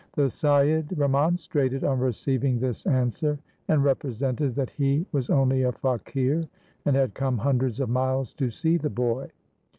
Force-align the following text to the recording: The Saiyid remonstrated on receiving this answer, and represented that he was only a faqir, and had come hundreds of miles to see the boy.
The 0.15 0.29
Saiyid 0.29 0.97
remonstrated 0.97 1.83
on 1.83 1.99
receiving 1.99 2.59
this 2.59 2.87
answer, 2.87 3.37
and 3.67 3.83
represented 3.83 4.55
that 4.55 4.71
he 4.71 5.05
was 5.11 5.29
only 5.29 5.61
a 5.61 5.71
faqir, 5.71 6.47
and 6.85 6.95
had 6.95 7.13
come 7.13 7.37
hundreds 7.37 7.79
of 7.79 7.87
miles 7.87 8.33
to 8.33 8.49
see 8.49 8.77
the 8.77 8.89
boy. 8.89 9.29